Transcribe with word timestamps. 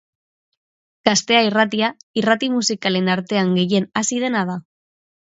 Gaztea 1.09 1.41
irratia, 1.47 1.89
irrati 2.21 2.49
musikalen 2.53 3.13
artean 3.17 3.53
gehien 3.59 3.87
hazi 4.03 4.19
dena 4.25 4.43
da. 4.53 4.57